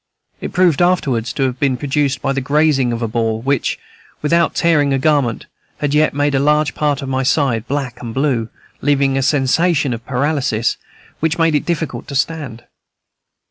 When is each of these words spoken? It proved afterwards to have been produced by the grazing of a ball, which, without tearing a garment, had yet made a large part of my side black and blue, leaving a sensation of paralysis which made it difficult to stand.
It 0.39 0.51
proved 0.51 0.81
afterwards 0.81 1.31
to 1.33 1.43
have 1.43 1.59
been 1.59 1.77
produced 1.77 2.23
by 2.23 2.33
the 2.33 2.41
grazing 2.41 2.91
of 2.91 3.03
a 3.03 3.07
ball, 3.07 3.39
which, 3.39 3.77
without 4.23 4.55
tearing 4.55 4.93
a 4.93 4.97
garment, 4.97 5.45
had 5.77 5.93
yet 5.93 6.15
made 6.15 6.33
a 6.33 6.39
large 6.39 6.73
part 6.73 7.03
of 7.03 7.07
my 7.09 7.21
side 7.21 7.67
black 7.67 8.01
and 8.01 8.11
blue, 8.11 8.49
leaving 8.81 9.15
a 9.15 9.21
sensation 9.21 9.93
of 9.93 10.03
paralysis 10.03 10.77
which 11.19 11.37
made 11.37 11.53
it 11.53 11.67
difficult 11.67 12.07
to 12.07 12.15
stand. 12.15 12.63